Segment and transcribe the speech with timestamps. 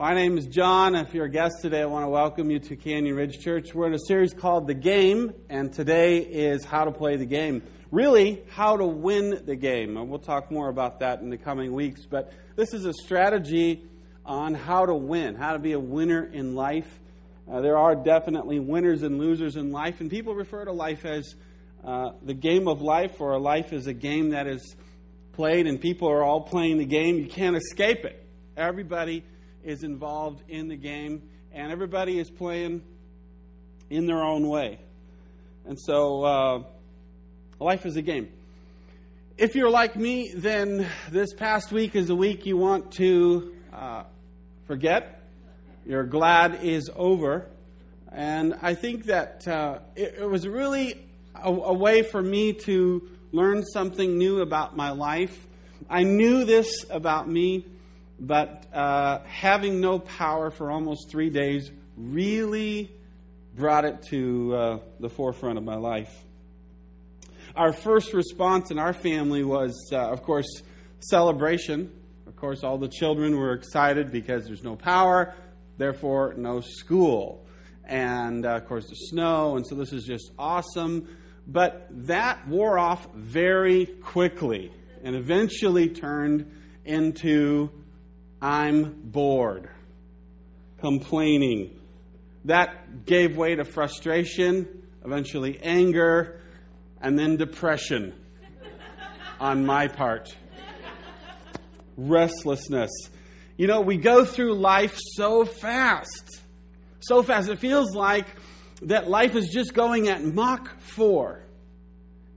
[0.00, 0.94] My name is John.
[0.94, 3.74] If you're a guest today, I want to welcome you to Canyon Ridge Church.
[3.74, 7.64] We're in a series called The Game, and today is how to play the game.
[7.90, 9.96] Really, how to win the game.
[9.96, 12.06] And we'll talk more about that in the coming weeks.
[12.06, 13.88] But this is a strategy
[14.24, 17.00] on how to win, how to be a winner in life.
[17.50, 21.34] Uh, there are definitely winners and losers in life, and people refer to life as
[21.84, 24.76] uh, the game of life, or life is a game that is
[25.32, 27.18] played, and people are all playing the game.
[27.18, 28.24] You can't escape it.
[28.56, 29.24] Everybody
[29.68, 31.20] is involved in the game,
[31.52, 32.82] and everybody is playing
[33.90, 34.78] in their own way.
[35.66, 36.62] And so, uh,
[37.60, 38.30] life is a game.
[39.36, 44.04] If you're like me, then this past week is a week you want to uh,
[44.66, 45.20] forget.
[45.84, 47.46] You're glad is over.
[48.10, 50.94] And I think that uh, it, it, was really
[51.34, 55.46] a, a way for me to learn something new about my life.
[55.90, 57.66] I knew this about me
[58.20, 62.90] but uh, having no power for almost three days really
[63.54, 66.24] brought it to uh, the forefront of my life.
[67.56, 70.62] Our first response in our family was, uh, of course,
[71.00, 71.92] celebration.
[72.26, 75.34] Of course, all the children were excited because there's no power,
[75.76, 77.46] therefore, no school.
[77.84, 81.08] And uh, of course, the snow, and so this is just awesome.
[81.46, 84.70] But that wore off very quickly
[85.02, 86.52] and eventually turned
[86.84, 87.70] into
[88.40, 89.68] I'm bored,
[90.80, 91.78] complaining.
[92.44, 96.40] That gave way to frustration, eventually anger,
[97.00, 98.14] and then depression
[99.40, 100.34] on my part.
[101.96, 102.90] Restlessness.
[103.56, 106.40] You know, we go through life so fast.
[107.00, 107.48] So fast.
[107.48, 108.26] It feels like
[108.82, 111.42] that life is just going at Mach 4.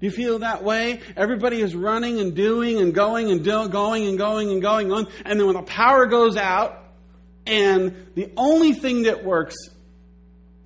[0.02, 1.00] Do you feel that way?
[1.16, 5.08] Everybody is running and doing and going and do- going and going and going on.
[5.24, 6.80] And then when the power goes out,
[7.46, 9.56] and the only thing that works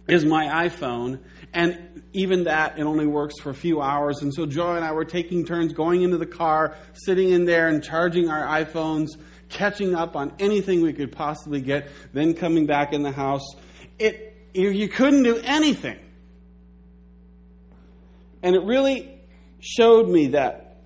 [0.07, 1.19] is my iPhone,
[1.53, 4.21] and even that, it only works for a few hours.
[4.21, 7.67] And so Joy and I were taking turns going into the car, sitting in there
[7.67, 9.09] and charging our iPhones,
[9.49, 13.45] catching up on anything we could possibly get, then coming back in the house.
[13.99, 15.99] It, you couldn't do anything.
[18.41, 19.14] And it really
[19.59, 20.77] showed me that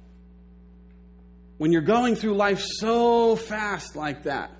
[1.57, 4.52] when you're going through life so fast like that,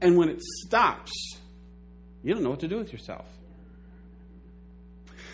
[0.00, 1.12] and when it stops,
[2.22, 3.26] you don't know what to do with yourself.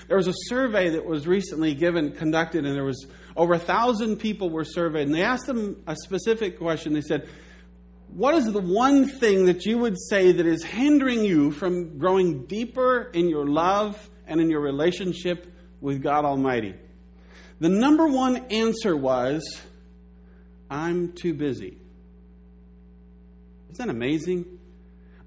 [0.09, 3.07] There was a survey that was recently given, conducted, and there was
[3.37, 6.93] over a thousand people were surveyed, and they asked them a specific question.
[6.93, 7.29] They said,
[8.09, 12.45] What is the one thing that you would say that is hindering you from growing
[12.47, 15.47] deeper in your love and in your relationship
[15.81, 16.75] with God Almighty?
[17.63, 19.61] The number one answer was,
[20.69, 21.79] I'm too busy.
[23.71, 24.59] Isn't that amazing?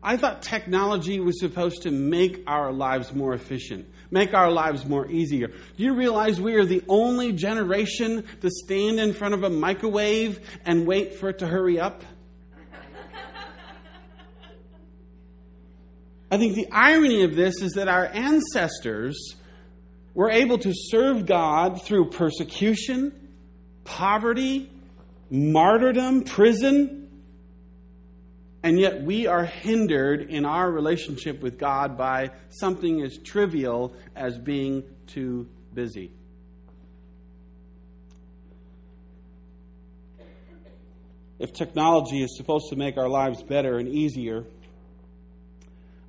[0.03, 5.09] I thought technology was supposed to make our lives more efficient, make our lives more
[5.09, 5.47] easier.
[5.47, 10.41] Do you realize we are the only generation to stand in front of a microwave
[10.66, 12.03] and wait for it to hurry up?
[16.29, 19.38] I think the irony of this is that our ancestors
[20.15, 23.11] we're able to serve God through persecution,
[23.83, 24.71] poverty,
[25.29, 27.09] martyrdom, prison,
[28.63, 34.39] and yet we are hindered in our relationship with God by something as trivial as
[34.39, 36.11] being too busy.
[41.37, 44.45] If technology is supposed to make our lives better and easier,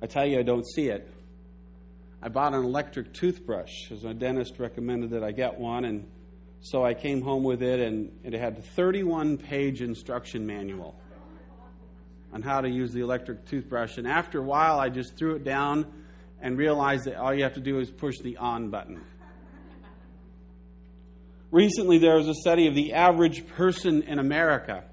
[0.01, 1.07] I tell you, I don't see it.
[2.21, 6.07] I bought an electric toothbrush as my dentist recommended that I get one, and
[6.61, 10.99] so I came home with it, and it had a 31 page instruction manual
[12.33, 13.97] on how to use the electric toothbrush.
[13.97, 15.85] And after a while, I just threw it down
[16.41, 19.01] and realized that all you have to do is push the on button.
[21.51, 24.83] Recently, there was a study of the average person in America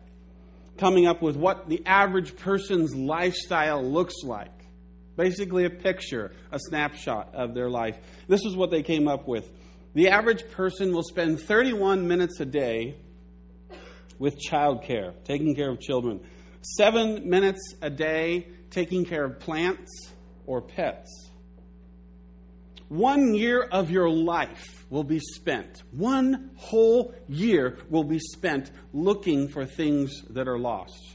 [0.78, 4.50] coming up with what the average person's lifestyle looks like.
[5.16, 7.96] Basically, a picture, a snapshot of their life.
[8.28, 9.48] This is what they came up with.
[9.94, 12.96] The average person will spend 31 minutes a day
[14.18, 16.20] with childcare, taking care of children,
[16.62, 19.90] seven minutes a day taking care of plants
[20.46, 21.30] or pets.
[22.88, 29.48] One year of your life will be spent, one whole year will be spent looking
[29.48, 31.13] for things that are lost.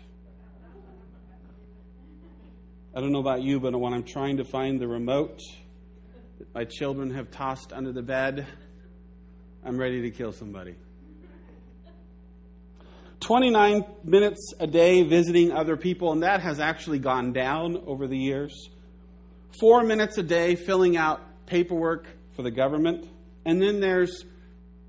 [3.00, 5.40] I don't know about you, but when I'm trying to find the remote
[6.38, 8.46] that my children have tossed under the bed,
[9.63, 10.75] I'm ready to kill somebody.
[13.22, 18.18] 29 minutes a day visiting other people, and that has actually gone down over the
[18.18, 18.68] years.
[19.62, 22.06] Four minutes a day filling out paperwork
[22.36, 23.07] for the government.
[23.46, 24.25] And then there's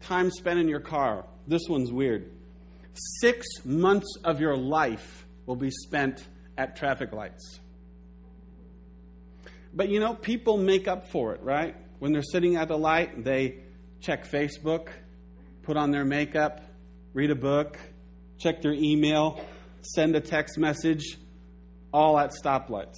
[0.01, 1.27] time spent in your car.
[1.47, 2.29] This one's weird.
[3.21, 6.27] Six months of your life will be spent
[6.59, 7.61] at traffic lights.
[9.73, 11.77] But you know, people make up for it, right?
[11.99, 13.61] When they're sitting at the light, they
[14.01, 14.89] check Facebook,
[15.63, 16.61] put on their makeup,
[17.13, 17.79] read a book,
[18.39, 19.45] check their email,
[19.83, 21.19] send a text message,
[21.93, 22.97] all at stoplights.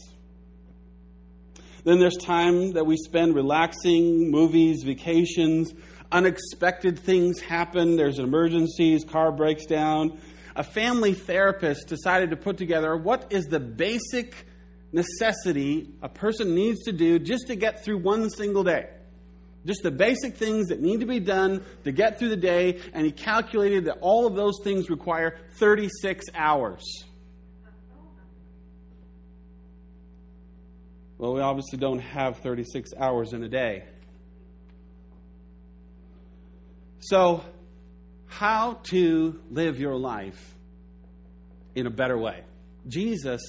[1.85, 5.75] Then there's time that we spend relaxing, movies, vacations,
[6.13, 7.97] unexpected things happen.
[7.97, 10.21] There's emergencies, car breaks down.
[10.55, 14.47] A family therapist decided to put together what is the basic
[14.93, 18.89] necessity a person needs to do just to get through one single day.
[19.65, 23.07] Just the basic things that need to be done to get through the day, and
[23.07, 26.83] he calculated that all of those things require 36 hours.
[31.17, 33.85] Well, we obviously don't have 36 hours in a day.
[36.99, 37.45] So,
[38.27, 40.55] how to live your life
[41.77, 42.43] in a better way?
[42.89, 43.41] Jesus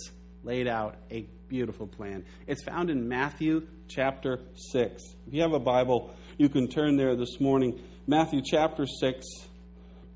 [0.43, 2.25] laid out a beautiful plan.
[2.47, 4.39] It's found in Matthew chapter
[4.71, 5.03] 6.
[5.27, 7.81] If you have a Bible, you can turn there this morning.
[8.07, 9.25] Matthew chapter 6.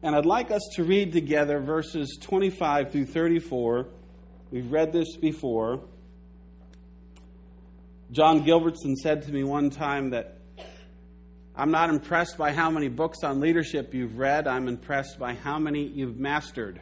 [0.03, 3.87] And I'd like us to read together verses 25 through 34.
[4.51, 5.81] We've read this before.
[8.11, 10.39] John Gilbertson said to me one time that
[11.55, 14.47] I'm not impressed by how many books on leadership you've read.
[14.47, 16.79] I'm impressed by how many you've mastered.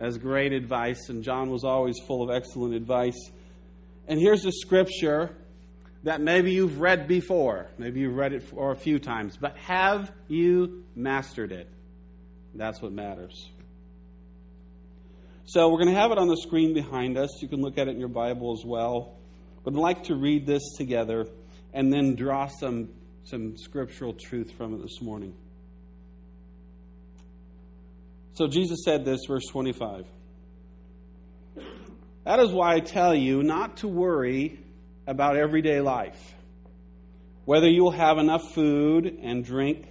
[0.00, 3.18] That's great advice, and John was always full of excellent advice.
[4.08, 5.36] And here's a scripture
[6.04, 7.68] that maybe you've read before.
[7.76, 11.68] Maybe you've read it for a few times, but have you mastered it?
[12.54, 13.50] That's what matters.
[15.44, 17.42] So we're going to have it on the screen behind us.
[17.42, 19.18] You can look at it in your Bible as well.
[19.64, 21.26] But I'd like to read this together
[21.74, 22.88] and then draw some
[23.24, 25.34] some scriptural truth from it this morning.
[28.40, 30.06] So Jesus said this, verse 25.
[32.24, 34.58] That is why I tell you not to worry
[35.06, 36.34] about everyday life,
[37.44, 39.86] whether you will have enough food and drink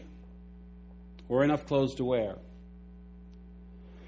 [1.28, 2.38] or enough clothes to wear.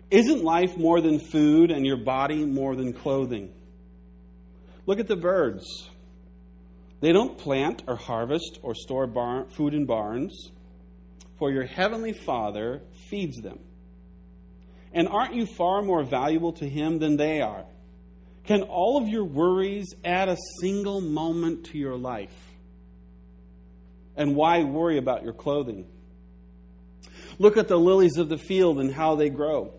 [0.09, 3.53] Isn't life more than food and your body more than clothing?
[4.87, 5.67] Look at the birds.
[6.99, 10.49] They don't plant or harvest or store bar- food in barns,
[11.37, 13.59] for your heavenly Father feeds them.
[14.93, 17.65] And aren't you far more valuable to Him than they are?
[18.45, 22.35] Can all of your worries add a single moment to your life?
[24.15, 25.87] And why worry about your clothing?
[27.39, 29.73] Look at the lilies of the field and how they grow.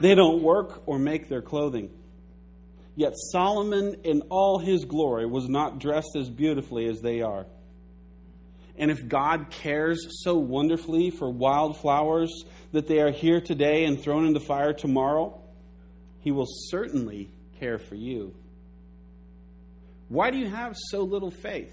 [0.00, 1.90] They don't work or make their clothing.
[2.96, 7.46] Yet Solomon, in all his glory, was not dressed as beautifully as they are.
[8.76, 14.26] And if God cares so wonderfully for wildflowers that they are here today and thrown
[14.26, 15.40] into fire tomorrow,
[16.20, 18.34] he will certainly care for you.
[20.08, 21.72] Why do you have so little faith?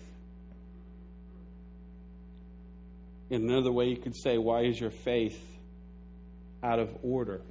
[3.30, 5.42] In another way, you could say, Why is your faith
[6.64, 7.42] out of order?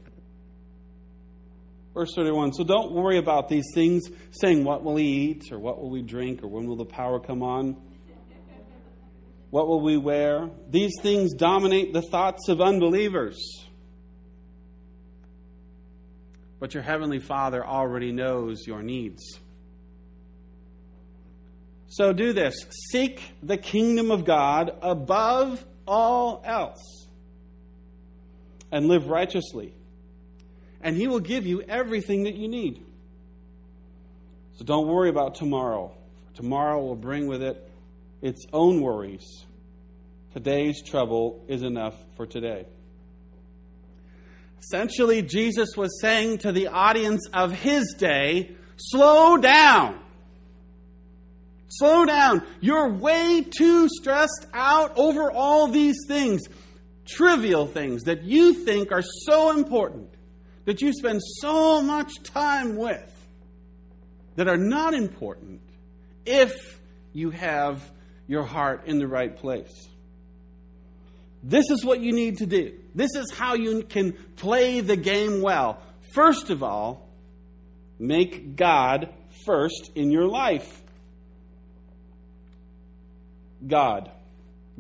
[1.95, 5.81] Verse 31 So don't worry about these things, saying, What will we eat, or what
[5.81, 7.77] will we drink, or when will the power come on?
[9.55, 10.51] What will we wear?
[10.69, 13.39] These things dominate the thoughts of unbelievers.
[16.59, 19.39] But your Heavenly Father already knows your needs.
[21.87, 27.07] So do this seek the kingdom of God above all else
[28.73, 29.73] and live righteously
[30.81, 32.85] and He will give you everything that you need.
[34.57, 35.97] So don't worry about tomorrow.
[36.35, 37.64] Tomorrow will bring with it
[38.23, 39.45] its own worries.
[40.33, 42.67] Today's trouble is enough for today.
[44.61, 50.01] Essentially, Jesus was saying to the audience of his day slow down.
[51.69, 52.43] Slow down.
[52.61, 56.43] You're way too stressed out over all these things,
[57.05, 60.09] trivial things that you think are so important
[60.65, 63.11] that you spend so much time with
[64.37, 65.61] that are not important
[66.25, 66.81] if
[67.13, 67.83] you have
[68.27, 69.89] your heart in the right place.
[71.43, 72.73] This is what you need to do.
[72.95, 75.83] This is how you can play the game well.
[76.15, 77.07] First of all,
[77.99, 79.13] make God
[79.45, 80.83] first in your life.
[83.67, 84.11] God.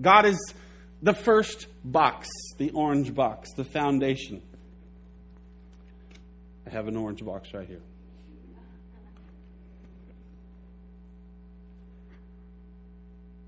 [0.01, 0.55] God is
[1.03, 4.41] the first box, the orange box, the foundation.
[6.67, 7.83] I have an orange box right here.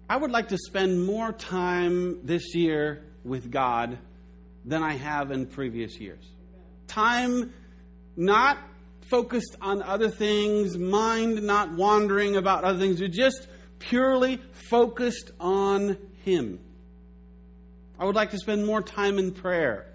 [0.09, 3.99] I would like to spend more time this year with God
[4.65, 6.25] than I have in previous years.
[6.87, 7.53] Time
[8.17, 8.59] not
[9.11, 13.49] focused on other things, mind not wandering about other things, but just
[13.81, 16.61] purely focused on Him.
[17.99, 19.87] I would like to spend more time in prayer.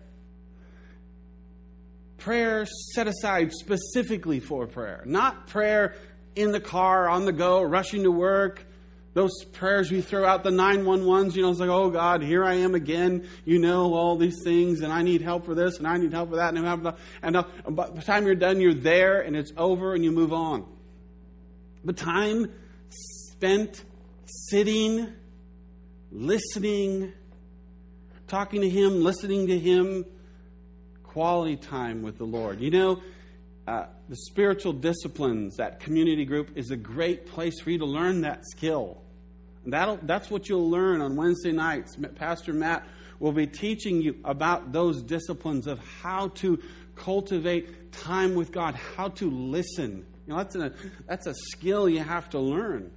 [2.18, 5.96] Prayer set aside specifically for prayer, not prayer
[6.36, 8.66] in the car, on the go, rushing to work,
[9.14, 12.56] those prayers we throw out, the 911s, you know, it's like, oh God, here I
[12.56, 13.28] am again.
[13.44, 16.30] You know all these things, and I need help for this, and I need help
[16.30, 19.52] for that, and, and, and uh, by the time you're done, you're there, and it's
[19.58, 20.66] over, and you move on.
[21.84, 22.52] The time
[22.90, 23.84] spent
[24.26, 25.12] sitting,
[26.12, 27.12] listening,
[28.28, 30.06] talking to Him, listening to Him,
[31.04, 32.62] quality time with the Lord.
[32.62, 33.02] You know,
[33.68, 38.22] uh, the spiritual disciplines, that community group, is a great place for you to learn
[38.22, 39.02] that skill.
[39.66, 41.96] That'll, that's what you'll learn on Wednesday nights.
[42.16, 42.88] Pastor Matt
[43.20, 46.60] will be teaching you about those disciplines of how to
[46.96, 50.06] cultivate time with God, how to listen.
[50.26, 50.74] You know, that's, a,
[51.08, 52.92] that's a skill you have to learn.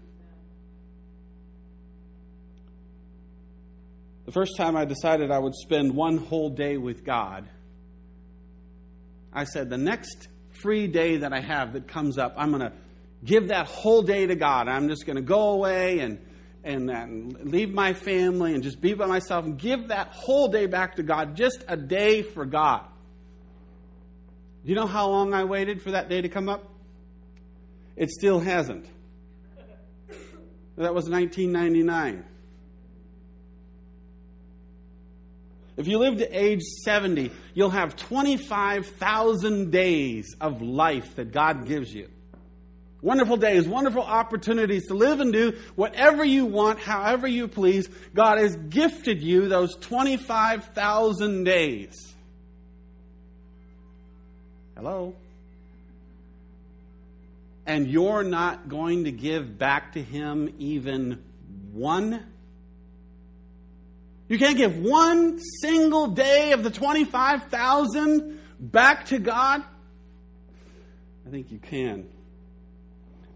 [4.24, 7.46] The first time I decided I would spend one whole day with God,
[9.30, 10.28] I said, the next
[10.62, 12.72] free day that I have that comes up, I'm going to
[13.24, 14.68] give that whole day to God.
[14.68, 16.18] I'm just going to go away and,
[16.62, 20.66] and, and leave my family and just be by myself and give that whole day
[20.66, 22.84] back to God, just a day for God.
[24.64, 26.64] Do you know how long I waited for that day to come up?
[27.96, 28.86] It still hasn't.
[30.76, 32.24] That was 1999.
[35.76, 41.92] If you live to age 70, you'll have 25,000 days of life that God gives
[41.92, 42.08] you.
[43.02, 47.86] Wonderful days, wonderful opportunities to live and do whatever you want, however you please.
[48.14, 52.14] God has gifted you those 25,000 days.
[54.74, 55.14] Hello?
[57.66, 61.22] And you're not going to give back to Him even
[61.72, 62.24] one
[64.28, 69.62] you can't give one single day of the 25,000 back to God?
[71.26, 72.08] I think you can.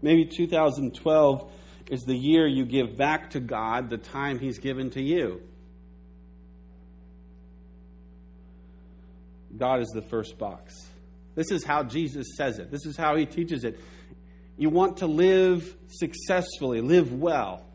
[0.01, 1.51] Maybe 2012
[1.91, 5.41] is the year you give back to God the time He's given to you.
[9.57, 10.73] God is the first box.
[11.35, 12.71] This is how Jesus says it.
[12.71, 13.79] This is how He teaches it.
[14.57, 17.68] You want to live successfully, live well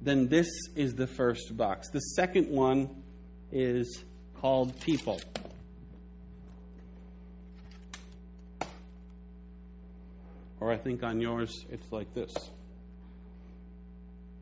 [0.00, 1.88] then this is the first box.
[1.90, 3.02] The second one
[3.50, 4.04] is
[4.40, 5.20] called people.
[10.60, 12.32] Or I think on yours it's like this.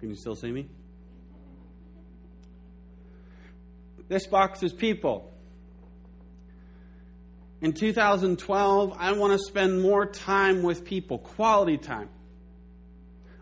[0.01, 0.67] Can you still see me?
[4.09, 5.33] This box is people.
[7.63, 12.09] In 2012, I want to spend more time with people, quality time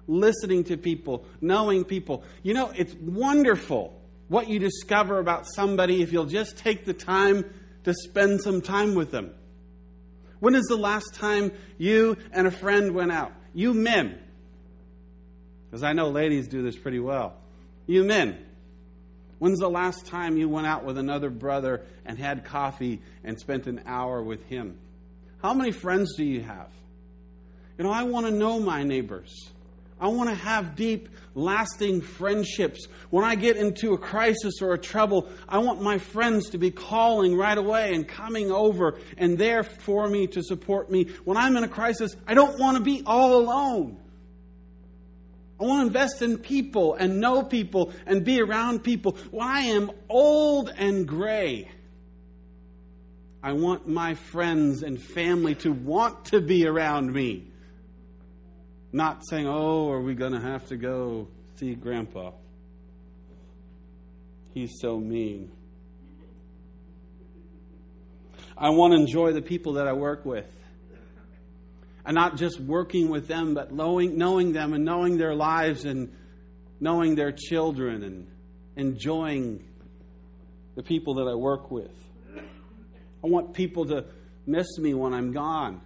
[0.06, 2.25] listening to people, knowing people.
[2.42, 7.44] You know, it's wonderful what you discover about somebody if you'll just take the time
[7.84, 9.32] to spend some time with them.
[10.40, 13.32] When is the last time you and a friend went out?
[13.54, 14.18] You men.
[15.70, 17.34] Because I know ladies do this pretty well.
[17.87, 18.44] You men.
[19.38, 23.66] When's the last time you went out with another brother and had coffee and spent
[23.66, 24.78] an hour with him?
[25.42, 26.70] How many friends do you have?
[27.76, 29.50] You know, I want to know my neighbors.
[30.04, 32.88] I want to have deep, lasting friendships.
[33.08, 36.70] When I get into a crisis or a trouble, I want my friends to be
[36.70, 41.04] calling right away and coming over and there for me to support me.
[41.25, 43.96] When I'm in a crisis, I don't want to be all alone.
[45.58, 49.16] I want to invest in people and know people and be around people.
[49.30, 51.70] When I am old and gray,
[53.42, 57.53] I want my friends and family to want to be around me
[58.94, 62.30] not saying, oh, are we going to have to go see Grandpa?
[64.54, 65.50] He's so mean.
[68.56, 70.46] I want to enjoy the people that I work with.
[72.06, 76.14] And not just working with them, but knowing, knowing them and knowing their lives and
[76.78, 78.28] knowing their children and
[78.76, 79.64] enjoying
[80.76, 81.90] the people that I work with.
[82.36, 84.04] I want people to
[84.46, 85.80] miss me when I'm gone.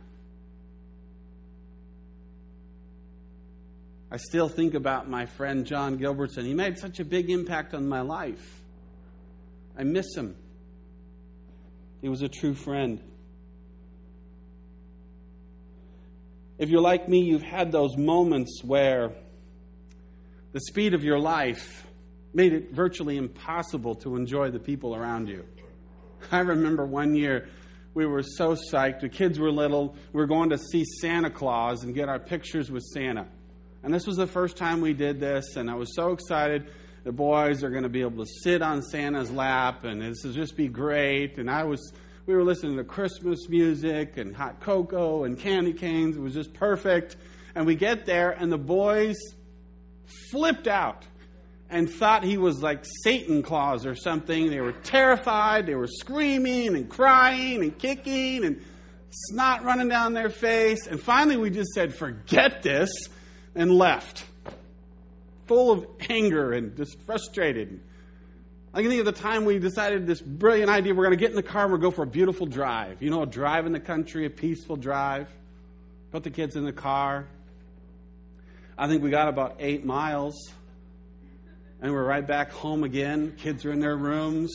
[4.11, 6.45] I still think about my friend John Gilbertson.
[6.45, 8.63] He made such a big impact on my life.
[9.77, 10.35] I miss him.
[12.01, 13.03] He was a true friend.
[16.59, 19.13] If you're like me, you've had those moments where
[20.53, 21.87] the speed of your life
[22.33, 25.45] made it virtually impossible to enjoy the people around you.
[26.33, 27.49] I remember one year
[27.95, 29.01] we were so psyched.
[29.01, 29.95] The kids were little.
[30.13, 33.27] We were going to see Santa Claus and get our pictures with Santa.
[33.83, 36.71] And this was the first time we did this, and I was so excited.
[37.05, 40.33] The boys are going to be able to sit on Santa's lap, and this will
[40.33, 41.39] just be great.
[41.39, 41.93] And I was,
[42.27, 46.17] we were listening to Christmas music and hot cocoa and candy canes.
[46.17, 47.17] It was just perfect.
[47.55, 49.17] And we get there, and the boys
[50.31, 51.05] flipped out
[51.71, 54.51] and thought he was like Satan Claus or something.
[54.51, 55.67] They were terrified.
[55.67, 58.65] They were screaming and crying and kicking and
[59.11, 60.87] snot running down their face.
[60.87, 62.91] And finally, we just said, forget this,
[63.59, 64.25] and left.
[65.47, 67.81] Full of anger and just frustrated.
[68.73, 71.31] I can think of the time we decided this brilliant idea we're going to get
[71.31, 73.03] in the car and we're going to go for a beautiful drive.
[73.03, 75.29] You know, a drive in the country, a peaceful drive.
[76.13, 77.27] Put the kids in the car.
[78.79, 80.53] I think we got about eight miles
[81.81, 83.35] and we're right back home again.
[83.39, 84.53] Kids are in their rooms.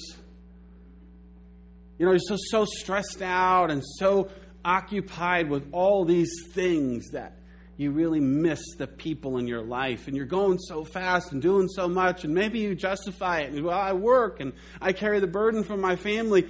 [1.97, 4.29] You know, you're so, so stressed out and so
[4.63, 7.37] occupied with all these things that
[7.77, 10.07] you really miss the people in your life.
[10.07, 13.63] And you're going so fast and doing so much, and maybe you justify it.
[13.63, 16.47] Well, I work and I carry the burden from my family.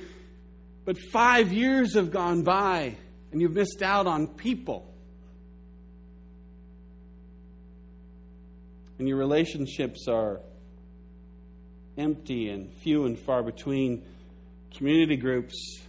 [0.86, 2.98] But five years have gone by,
[3.32, 4.94] and you've missed out on people.
[9.00, 10.42] And your relationships are
[11.98, 14.03] empty and few and far between,
[14.75, 15.80] community groups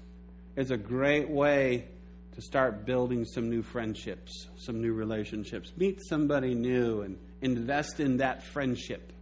[0.56, 1.88] is a great way
[2.34, 5.72] to start building some new friendships, some new relationships.
[5.76, 9.12] Meet somebody new and invest in that friendship,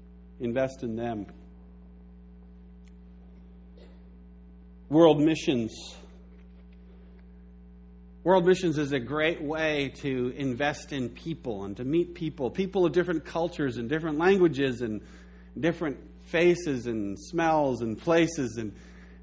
[0.40, 1.26] invest in them.
[4.88, 5.94] World missions.
[8.24, 12.86] World missions is a great way to invest in people and to meet people, people
[12.86, 15.00] of different cultures and different languages and
[15.58, 18.72] different faces and smells and places and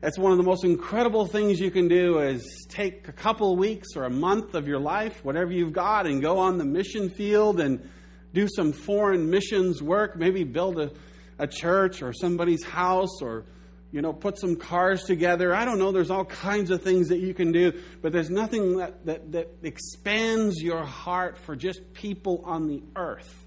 [0.02, 3.90] that's one of the most incredible things you can do is take a couple weeks
[3.96, 7.60] or a month of your life whatever you've got and go on the mission field
[7.60, 7.90] and
[8.34, 10.16] do some foreign missions work.
[10.16, 10.92] Maybe build a,
[11.38, 13.46] a church or somebody's house or
[13.92, 15.54] you know put some cars together.
[15.54, 15.92] I don't know.
[15.92, 19.50] There's all kinds of things that you can do but there's nothing that, that, that
[19.64, 23.46] expands your heart for just people on the earth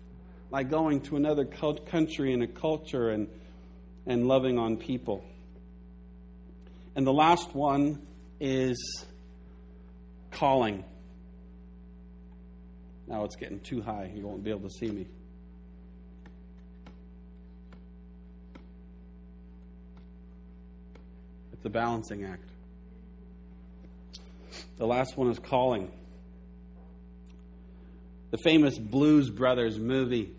[0.50, 3.28] like going to another country and a culture and
[4.04, 5.24] and loving on people.
[6.94, 8.06] And the last one
[8.40, 9.04] is
[10.30, 10.84] calling.
[13.06, 14.10] Now it's getting too high.
[14.14, 15.06] You won't be able to see me.
[21.52, 22.44] It's a balancing act.
[24.78, 25.90] The last one is calling.
[28.30, 30.32] The famous Blues Brothers movie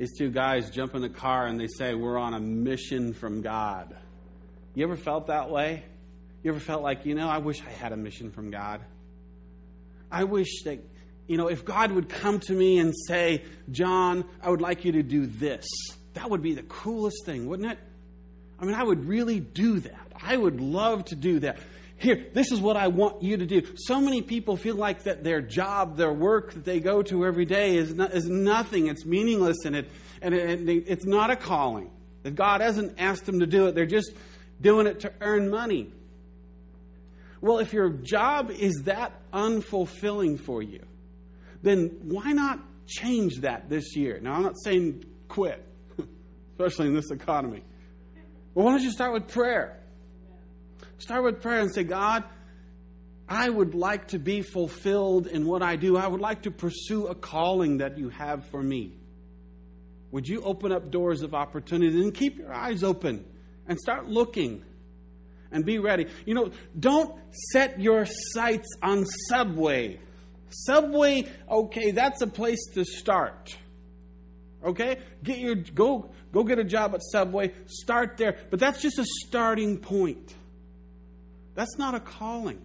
[0.00, 3.42] these two guys jump in the car and they say, We're on a mission from
[3.42, 3.94] God.
[4.80, 5.82] You ever felt that way?
[6.42, 8.80] You ever felt like, you know, I wish I had a mission from God?
[10.10, 10.82] I wish that,
[11.26, 14.92] you know, if God would come to me and say, John, I would like you
[14.92, 15.66] to do this,
[16.14, 17.78] that would be the coolest thing, wouldn't it?
[18.58, 20.12] I mean, I would really do that.
[20.16, 21.58] I would love to do that.
[21.98, 23.60] Here, this is what I want you to do.
[23.76, 27.44] So many people feel like that their job, their work that they go to every
[27.44, 28.86] day is, not, is nothing.
[28.86, 29.90] It's meaningless and, it,
[30.22, 31.90] and it, it's not a calling.
[32.22, 33.74] That God hasn't asked them to do it.
[33.74, 34.12] They're just
[34.60, 35.92] doing it to earn money.
[37.40, 40.84] Well, if your job is that unfulfilling for you,
[41.62, 44.20] then why not change that this year?
[44.20, 45.64] Now, I'm not saying quit,
[46.52, 47.62] especially in this economy.
[48.54, 49.78] But why don't you start with prayer?
[50.98, 52.24] Start with prayer and say, God,
[53.26, 55.96] I would like to be fulfilled in what I do.
[55.96, 58.98] I would like to pursue a calling that you have for me.
[60.10, 63.24] Would you open up doors of opportunity and keep your eyes open
[63.70, 64.62] and start looking
[65.52, 66.06] and be ready?
[66.26, 67.14] You know, don't
[67.52, 70.00] set your sights on Subway.
[70.50, 73.56] Subway, okay, that's a place to start.
[74.62, 74.98] Okay?
[75.22, 79.06] Get your go go get a job at Subway, start there, but that's just a
[79.26, 80.34] starting point.
[81.54, 82.60] That's not a calling.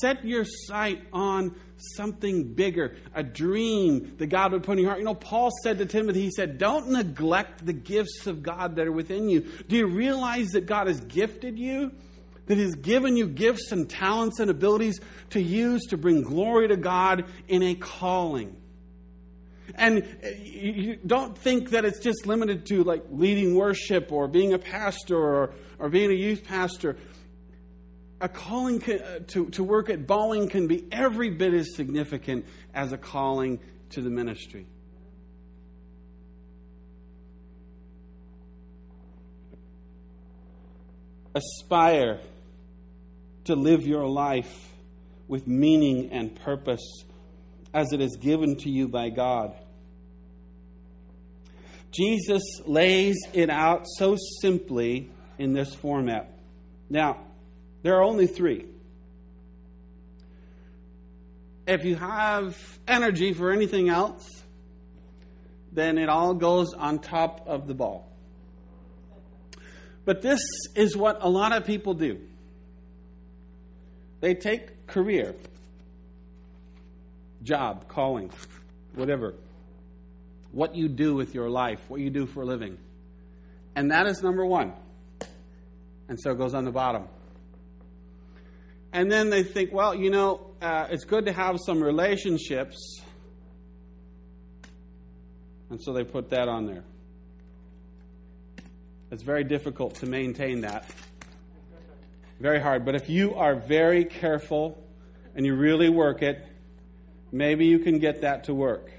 [0.00, 5.00] Set your sight on something bigger, a dream that God would put in your heart.
[5.00, 8.86] You know, Paul said to Timothy, he said, Don't neglect the gifts of God that
[8.86, 9.40] are within you.
[9.68, 11.92] Do you realize that God has gifted you?
[12.46, 16.76] That He's given you gifts and talents and abilities to use to bring glory to
[16.76, 18.56] God in a calling.
[19.76, 24.52] And uh, you don't think that it's just limited to like leading worship or being
[24.52, 26.96] a pastor or, or being a youth pastor
[28.20, 32.92] a calling uh, to, to work at Boeing can be every bit as significant as
[32.92, 34.66] a calling to the ministry.
[41.34, 42.20] Aspire
[43.44, 44.70] to live your life
[45.26, 47.04] with meaning and purpose
[47.72, 49.54] as it is given to you by God.
[51.90, 56.30] Jesus lays it out so simply in this format.
[56.88, 57.20] Now,
[57.84, 58.64] there are only three.
[61.66, 62.56] If you have
[62.88, 64.26] energy for anything else,
[65.70, 68.10] then it all goes on top of the ball.
[70.06, 70.40] But this
[70.74, 72.20] is what a lot of people do
[74.22, 75.34] they take career,
[77.42, 78.30] job, calling,
[78.94, 79.34] whatever,
[80.52, 82.78] what you do with your life, what you do for a living.
[83.76, 84.72] And that is number one.
[86.08, 87.08] And so it goes on the bottom.
[88.94, 93.02] And then they think, well, you know, uh, it's good to have some relationships.
[95.68, 96.84] And so they put that on there.
[99.10, 100.88] It's very difficult to maintain that.
[102.38, 102.84] Very hard.
[102.84, 104.80] But if you are very careful
[105.34, 106.46] and you really work it,
[107.32, 108.92] maybe you can get that to work.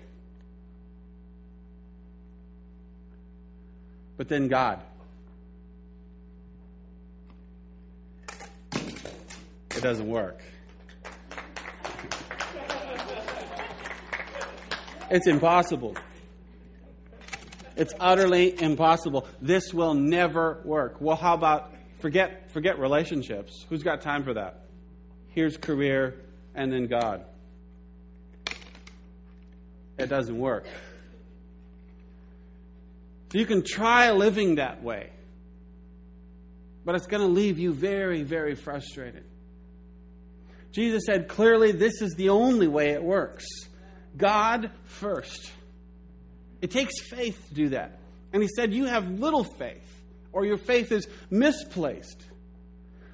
[4.17, 4.81] But then God.
[9.85, 10.41] It doesn't work.
[15.11, 15.95] It's impossible.
[17.75, 19.27] It's utterly impossible.
[19.39, 20.99] This will never work.
[20.99, 23.63] Well, how about forget forget relationships?
[23.69, 24.65] Who's got time for that?
[25.27, 26.15] Here's career
[26.55, 27.23] and then God.
[29.99, 30.65] It doesn't work.
[33.31, 35.11] So you can try living that way,
[36.83, 39.25] but it's going to leave you very, very frustrated.
[40.75, 43.45] Jesus said clearly this is the only way it works
[44.17, 45.51] God first.
[46.61, 47.99] It takes faith to do that.
[48.33, 49.87] And he said, You have little faith,
[50.33, 52.21] or your faith is misplaced.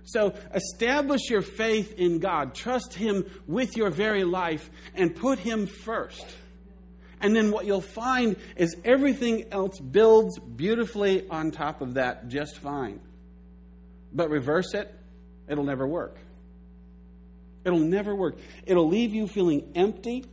[0.04, 2.56] So establish your faith in God.
[2.56, 6.26] Trust Him with your very life and put Him first.
[7.21, 12.58] And then what you'll find is everything else builds beautifully on top of that just
[12.58, 13.00] fine.
[14.12, 14.93] But reverse it,
[15.47, 16.17] it'll never work.
[17.63, 18.38] It'll never work.
[18.65, 20.26] It'll leave you feeling empty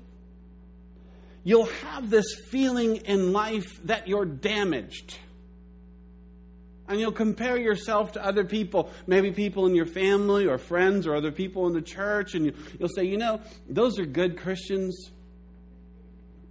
[1.49, 5.17] you'll have this feeling in life that you're damaged.
[6.87, 11.15] And you'll compare yourself to other people, maybe people in your family or friends or
[11.15, 15.11] other people in the church, and you'll say, you know, those are good Christians,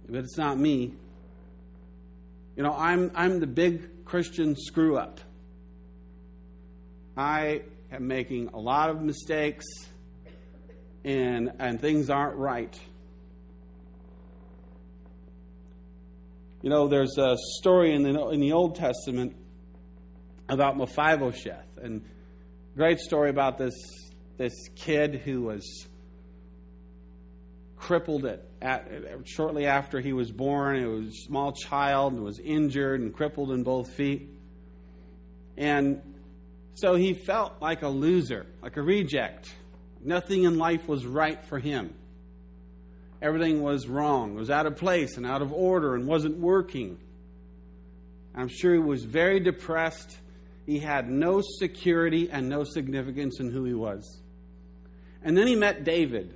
[0.08, 0.94] but it's not me.
[2.56, 5.20] You know, I'm, I'm the big Christian screw up.
[7.16, 7.62] I
[7.92, 9.64] am making a lot of mistakes,
[11.04, 12.78] and, and things aren't right.
[16.62, 19.36] You know, there's a story in the, in the Old Testament
[20.48, 22.04] about Mephibosheth, and
[22.74, 23.74] great story about this,
[24.38, 25.86] this kid who was
[27.76, 28.88] crippled at, at,
[29.24, 30.78] shortly after he was born.
[30.78, 34.28] He was a small child and was injured and crippled in both feet.
[35.56, 36.02] And
[36.74, 39.52] so he felt like a loser, like a reject.
[40.02, 41.94] Nothing in life was right for him
[43.20, 46.98] everything was wrong, it was out of place and out of order and wasn't working.
[48.34, 50.16] I'm sure he was very depressed.
[50.66, 54.20] He had no security and no significance in who he was.
[55.22, 56.34] And then he met David.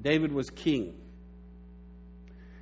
[0.00, 0.94] David was king.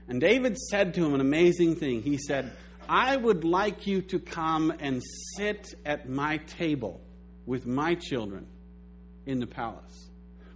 [0.09, 2.03] And David said to him an amazing thing.
[2.03, 2.53] He said,
[2.89, 5.01] I would like you to come and
[5.37, 7.01] sit at my table
[7.47, 8.47] with my children
[9.27, 10.11] in the palace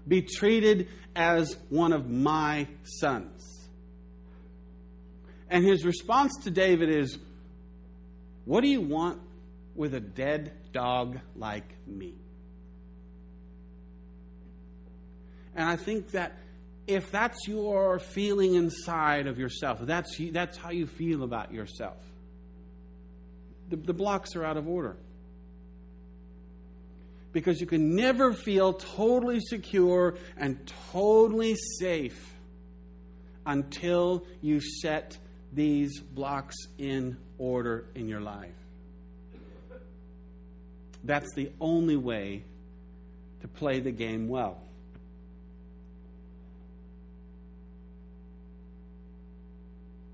[0.07, 3.69] be treated as one of my sons.
[5.49, 7.19] And his response to David is,
[8.45, 9.21] What do you want
[9.75, 12.15] with a dead dog like me?
[15.55, 16.37] And I think that
[16.87, 21.97] if that's your feeling inside of yourself, that's, that's how you feel about yourself,
[23.69, 24.97] the, the blocks are out of order
[27.37, 30.59] because you can never feel totally secure and
[30.91, 32.33] totally safe
[33.45, 35.19] until you set
[35.53, 38.55] these blocks in order in your life.
[41.05, 42.43] That's the only way
[43.43, 44.57] to play the game well.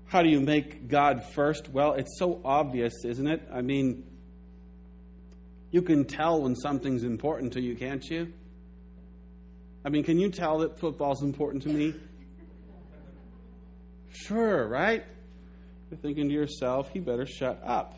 [0.07, 1.69] How do you make God first?
[1.69, 3.47] Well, it's so obvious, isn't it?
[3.49, 4.03] I mean,
[5.73, 8.31] you can tell when something's important to you, can't you?
[9.83, 11.95] I mean, can you tell that football's important to me?
[14.11, 15.03] Sure, right?
[15.89, 17.95] You're thinking to yourself, he better shut up.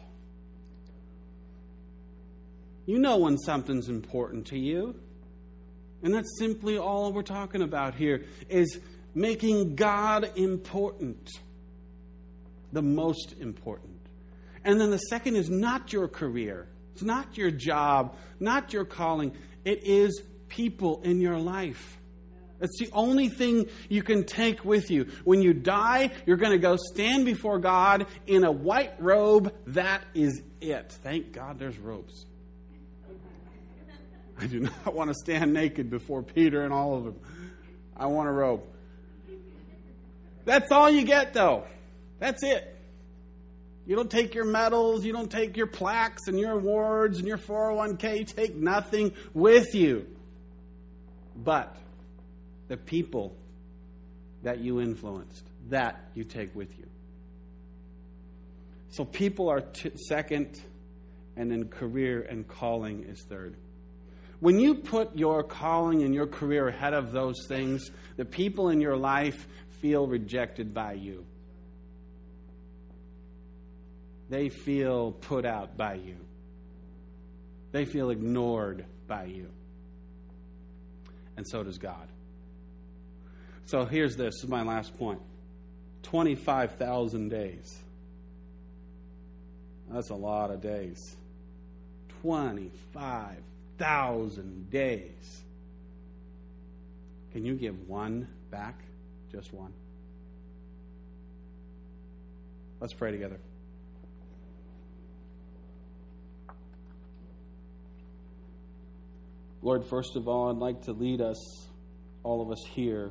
[2.85, 4.95] You know when something's important to you.
[6.01, 8.79] And that's simply all we're talking about here is
[9.13, 11.29] making God important.
[12.71, 13.99] The most important.
[14.63, 16.69] And then the second is not your career.
[16.95, 19.35] It's not your job, not your calling.
[19.65, 21.97] It is people in your life.
[22.61, 25.11] It's the only thing you can take with you.
[25.25, 29.53] When you die, you're going to go stand before God in a white robe.
[29.67, 30.93] That is it.
[31.03, 32.25] Thank God there's robes.
[34.39, 37.19] I do not want to stand naked before Peter and all of them.
[37.97, 38.63] I want a robe.
[40.45, 41.65] That's all you get, though.
[42.19, 42.74] That's it.
[43.87, 47.37] You don't take your medals, you don't take your plaques and your awards and your
[47.37, 48.19] 401k.
[48.19, 50.07] You take nothing with you.
[51.35, 51.75] But
[52.67, 53.35] the people
[54.43, 56.85] that you influenced, that you take with you.
[58.89, 60.59] So people are t- second,
[61.35, 63.55] and then career and calling is third.
[64.39, 68.79] When you put your calling and your career ahead of those things, the people in
[68.81, 69.47] your life
[69.81, 71.25] feel rejected by you.
[74.29, 76.17] They feel put out by you.
[77.71, 79.49] They feel ignored by you.
[81.37, 82.07] And so does God.
[83.65, 85.21] So here's this, this is my last point
[86.03, 87.77] 25,000 days.
[89.89, 91.15] That's a lot of days.
[92.21, 95.41] 25,000 days.
[97.33, 98.79] Can you give one back?
[99.31, 99.71] Just one.
[102.79, 103.37] Let's pray together.
[109.65, 111.67] Lord, first of all, I'd like to lead us,
[112.21, 113.09] all of us here,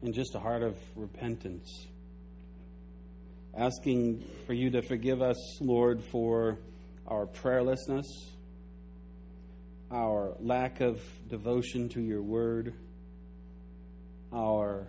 [0.00, 1.86] in just a heart of repentance.
[3.54, 6.56] Asking for you to forgive us, Lord, for
[7.06, 8.06] our prayerlessness,
[9.92, 12.72] our lack of devotion to your word,
[14.32, 14.86] our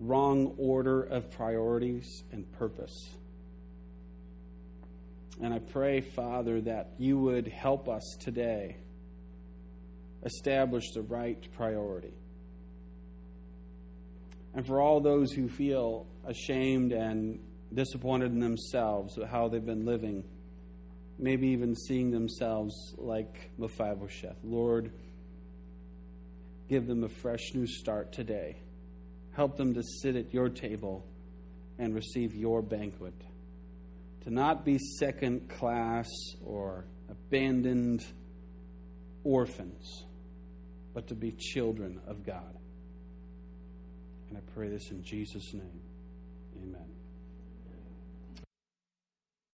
[0.00, 3.14] wrong order of priorities and purpose.
[5.40, 8.76] And I pray, Father, that you would help us today
[10.24, 12.14] establish the right priority.
[14.54, 17.40] And for all those who feel ashamed and
[17.72, 20.22] disappointed in themselves at how they've been living,
[21.18, 24.92] maybe even seeing themselves like Mephibosheth, Lord,
[26.68, 28.56] give them a fresh new start today.
[29.32, 31.04] Help them to sit at your table
[31.78, 33.14] and receive your banquet
[34.24, 36.08] to not be second class
[36.44, 38.04] or abandoned
[39.22, 40.04] orphans,
[40.94, 42.56] but to be children of God.
[44.28, 45.80] And I pray this in Jesus' name.
[46.62, 47.03] Amen.